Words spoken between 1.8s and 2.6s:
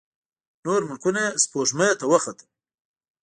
ته وختل.